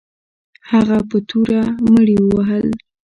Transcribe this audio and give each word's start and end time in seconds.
هغه 0.71 0.97
په 1.09 1.17
توره 1.29 1.61
مړي 1.91 2.17
وهل. 2.31 2.67